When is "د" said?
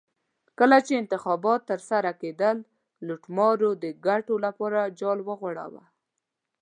3.83-3.85